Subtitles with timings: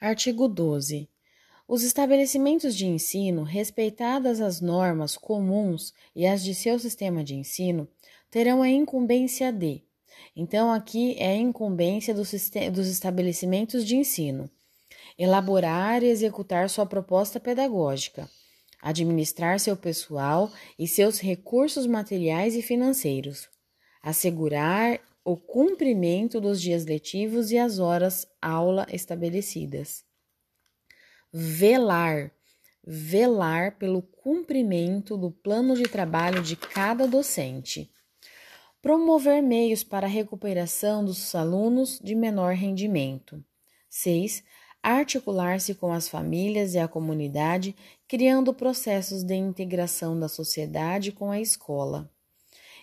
[0.00, 1.08] Artigo 12.
[1.66, 7.88] Os estabelecimentos de ensino, respeitadas as normas comuns e as de seu sistema de ensino,
[8.30, 9.82] terão a incumbência de.
[10.36, 12.30] Então, aqui é a incumbência dos,
[12.72, 14.50] dos estabelecimentos de ensino
[15.18, 18.28] elaborar e executar sua proposta pedagógica,
[18.82, 23.48] administrar seu pessoal e seus recursos materiais e financeiros,
[24.02, 30.04] assegurar o cumprimento dos dias letivos e as horas aula estabelecidas.
[31.32, 32.30] Velar
[32.86, 37.90] velar pelo cumprimento do plano de trabalho de cada docente.
[38.80, 43.44] Promover meios para a recuperação dos alunos de menor rendimento.
[43.90, 44.44] 6
[44.80, 47.74] articular-se com as famílias e a comunidade,
[48.06, 52.08] criando processos de integração da sociedade com a escola.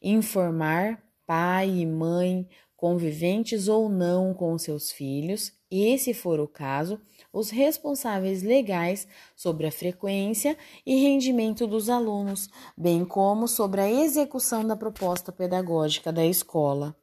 [0.00, 2.44] Informar pai e mãe,
[2.76, 7.00] conviventes ou não com seus filhos, e, se for o caso,
[7.32, 9.06] os responsáveis legais
[9.36, 16.12] sobre a frequência e rendimento dos alunos, bem como sobre a execução da proposta pedagógica
[16.12, 16.96] da escola.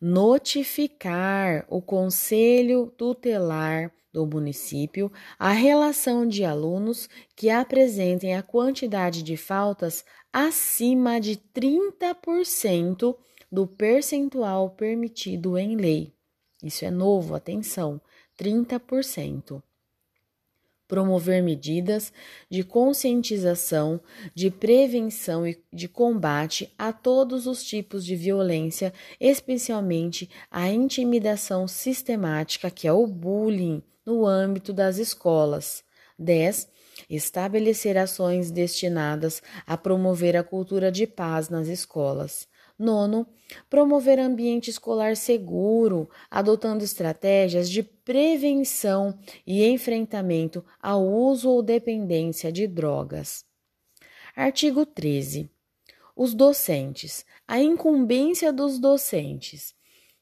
[0.00, 9.36] Notificar o conselho tutelar do município a relação de alunos que apresentem a quantidade de
[9.36, 13.16] faltas acima de 30%
[13.50, 16.12] do percentual permitido em lei.
[16.62, 18.00] Isso é novo, atenção,
[18.38, 19.62] 30%
[20.90, 22.12] promover medidas
[22.50, 24.00] de conscientização,
[24.34, 32.72] de prevenção e de combate a todos os tipos de violência, especialmente a intimidação sistemática,
[32.72, 35.84] que é o bullying, no âmbito das escolas.
[36.18, 36.68] 10.
[37.08, 42.46] Estabelecer ações destinadas a promover a cultura de paz nas escolas.
[42.78, 43.26] Nono,
[43.68, 52.66] promover ambiente escolar seguro, adotando estratégias de prevenção e enfrentamento ao uso ou dependência de
[52.66, 53.44] drogas.
[54.34, 55.50] Artigo 13.
[56.16, 57.24] Os docentes.
[57.46, 59.74] A incumbência dos docentes.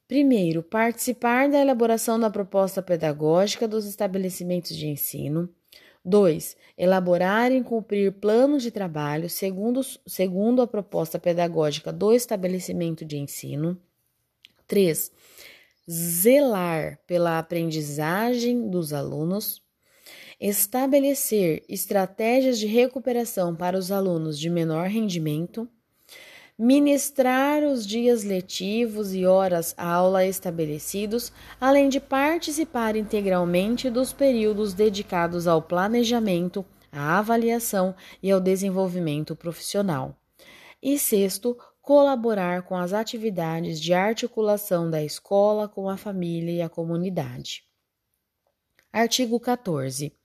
[0.09, 5.51] Primeiro, participar da elaboração da proposta pedagógica dos estabelecimentos de ensino.
[6.03, 6.57] 2.
[6.79, 13.79] Elaborar e cumprir plano de trabalho segundo, segundo a proposta pedagógica do estabelecimento de ensino.
[14.67, 15.13] 3.
[15.91, 19.63] Zelar pela aprendizagem dos alunos.
[20.41, 25.69] Estabelecer estratégias de recuperação para os alunos de menor rendimento
[26.59, 35.47] ministrar os dias letivos e horas aula estabelecidos, além de participar integralmente dos períodos dedicados
[35.47, 40.17] ao planejamento, à avaliação e ao desenvolvimento profissional.
[40.83, 46.69] E sexto, colaborar com as atividades de articulação da escola com a família e a
[46.69, 47.63] comunidade.
[48.93, 50.18] Artigo 14.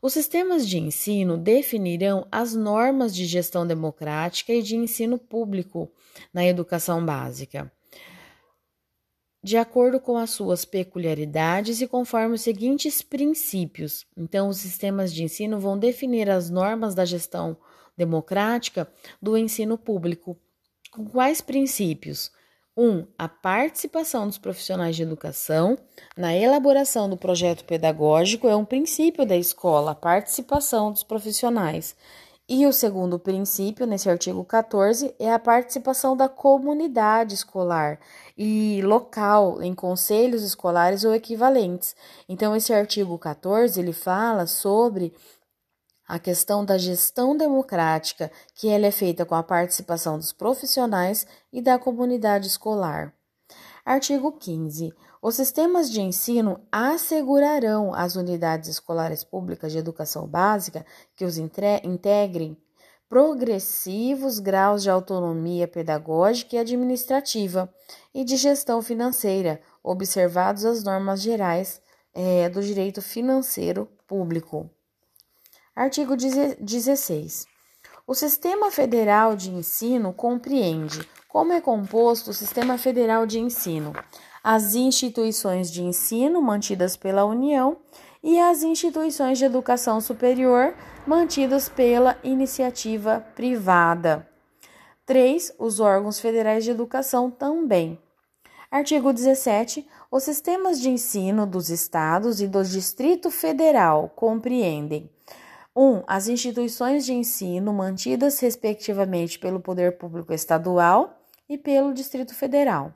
[0.00, 5.90] Os sistemas de ensino definirão as normas de gestão democrática e de ensino público
[6.32, 7.72] na educação básica,
[9.42, 14.06] de acordo com as suas peculiaridades e conforme os seguintes princípios.
[14.16, 17.56] Então, os sistemas de ensino vão definir as normas da gestão
[17.96, 18.88] democrática
[19.20, 20.38] do ensino público.
[20.92, 22.30] Com quais princípios?
[22.78, 22.80] 1.
[22.80, 25.76] Um, a participação dos profissionais de educação
[26.16, 31.96] na elaboração do projeto pedagógico é um princípio da escola, a participação dos profissionais.
[32.50, 37.98] E o segundo princípio, nesse artigo 14, é a participação da comunidade escolar
[38.38, 41.94] e local em conselhos escolares ou equivalentes.
[42.26, 45.12] Então, esse artigo 14 ele fala sobre
[46.08, 51.60] a questão da gestão democrática, que ela é feita com a participação dos profissionais e
[51.60, 53.12] da comunidade escolar.
[53.84, 54.92] Artigo 15.
[55.20, 62.56] Os sistemas de ensino assegurarão às unidades escolares públicas de educação básica que os integrem
[63.08, 67.72] progressivos graus de autonomia pedagógica e administrativa
[68.14, 71.80] e de gestão financeira, observados as normas gerais
[72.14, 74.70] é, do direito financeiro público.
[75.78, 77.46] Artigo 16.
[78.04, 83.92] O Sistema Federal de Ensino compreende como é composto o Sistema Federal de Ensino,
[84.42, 87.76] as instituições de ensino mantidas pela União
[88.24, 90.74] e as instituições de educação superior
[91.06, 94.28] mantidas pela iniciativa privada.
[95.06, 95.54] 3.
[95.60, 97.96] Os órgãos federais de educação também.
[98.68, 99.88] Artigo 17.
[100.10, 105.08] Os sistemas de ensino dos estados e do Distrito Federal compreendem
[105.78, 105.80] 1.
[105.80, 112.92] Um, as instituições de ensino mantidas respectivamente pelo Poder Público Estadual e pelo Distrito Federal.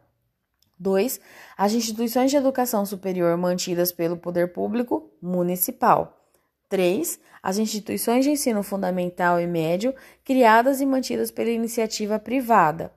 [0.81, 1.21] 2.
[1.57, 6.27] As instituições de educação superior mantidas pelo poder público municipal.
[6.69, 7.21] 3.
[7.41, 9.95] As instituições de ensino fundamental e médio
[10.25, 12.93] criadas e mantidas pela iniciativa privada.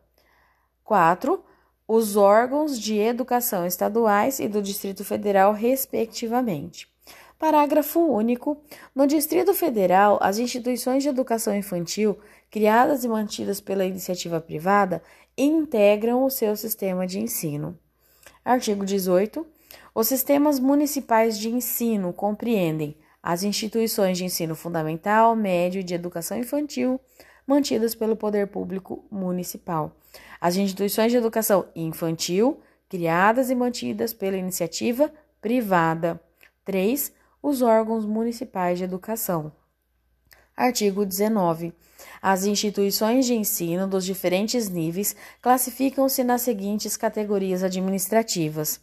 [0.83, 1.45] 4.
[1.87, 6.94] Os órgãos de educação estaduais e do Distrito Federal, respectivamente.
[7.37, 8.57] Parágrafo único.
[8.93, 12.17] No Distrito Federal, as instituições de educação infantil,
[12.49, 15.03] criadas e mantidas pela iniciativa privada,
[15.37, 17.77] integram o seu sistema de ensino.
[18.43, 19.45] Artigo 18.
[19.93, 26.37] Os sistemas municipais de ensino compreendem as instituições de ensino fundamental, médio e de educação
[26.37, 26.99] infantil,
[27.45, 29.95] mantidas pelo poder público municipal.
[30.39, 35.11] As instituições de educação infantil, criadas e mantidas pela iniciativa
[35.41, 36.21] privada.
[36.63, 37.11] 3
[37.47, 39.51] os órgãos municipais de educação.
[40.57, 41.71] Artigo 19.
[42.19, 48.81] As instituições de ensino dos diferentes níveis classificam-se nas seguintes categorias administrativas.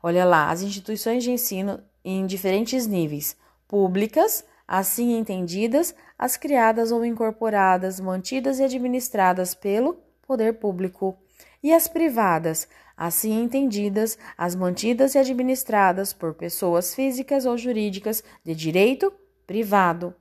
[0.00, 7.04] Olha lá, as instituições de ensino em diferentes níveis: públicas, assim entendidas, as criadas ou
[7.04, 11.18] incorporadas, mantidas e administradas pelo poder público,
[11.64, 18.54] e as privadas, assim entendidas, as mantidas e administradas por pessoas físicas ou jurídicas de
[18.54, 19.10] direito
[19.46, 20.14] privado.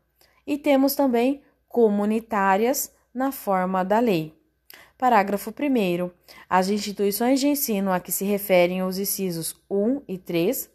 [0.47, 4.33] E temos também comunitárias na forma da lei.
[4.97, 6.09] Parágrafo 1.
[6.49, 10.71] As instituições de ensino a que se referem os incisos 1 e 3,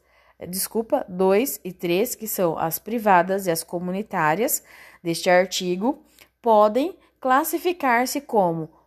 [0.51, 4.63] desculpa, 2 e 3, que são as privadas e as comunitárias
[5.03, 6.05] deste artigo,
[6.43, 8.78] podem classificar-se como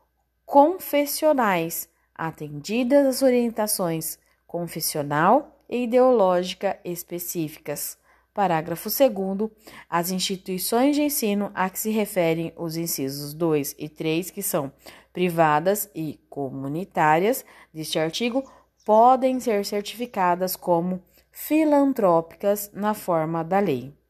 [0.51, 7.97] confessionais atendidas as orientações confessional e ideológica específicas.
[8.33, 9.49] Parágrafo 2.
[9.89, 14.73] As instituições de ensino a que se referem os incisos 2 e 3, que são
[15.13, 18.43] privadas e comunitárias deste artigo,
[18.83, 21.01] podem ser certificadas como
[21.31, 24.00] filantrópicas na forma da lei.